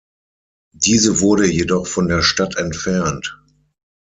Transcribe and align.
Diese 0.73 1.19
wurde 1.19 1.45
jedoch 1.45 1.85
von 1.85 2.07
der 2.07 2.23
Stadt 2.23 2.55
entfernt. 2.55 3.39